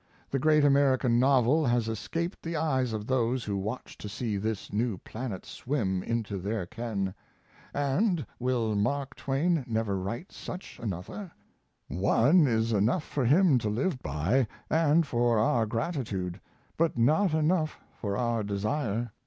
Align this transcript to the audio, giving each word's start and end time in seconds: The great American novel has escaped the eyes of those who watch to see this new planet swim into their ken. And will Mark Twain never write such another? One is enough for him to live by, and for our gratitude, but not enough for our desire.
The 0.31 0.39
great 0.39 0.65
American 0.65 1.19
novel 1.19 1.63
has 1.67 1.87
escaped 1.87 2.41
the 2.41 2.55
eyes 2.55 2.91
of 2.91 3.05
those 3.05 3.43
who 3.43 3.55
watch 3.55 3.99
to 3.99 4.09
see 4.09 4.35
this 4.35 4.73
new 4.73 4.97
planet 4.97 5.45
swim 5.45 6.01
into 6.01 6.39
their 6.39 6.65
ken. 6.65 7.13
And 7.71 8.25
will 8.39 8.73
Mark 8.75 9.13
Twain 9.15 9.63
never 9.67 9.99
write 9.99 10.31
such 10.31 10.79
another? 10.81 11.31
One 11.87 12.47
is 12.47 12.73
enough 12.73 13.03
for 13.03 13.25
him 13.25 13.59
to 13.59 13.69
live 13.69 14.01
by, 14.01 14.47
and 14.71 15.05
for 15.05 15.37
our 15.37 15.67
gratitude, 15.67 16.41
but 16.77 16.97
not 16.97 17.35
enough 17.35 17.77
for 17.93 18.17
our 18.17 18.41
desire. 18.41 19.11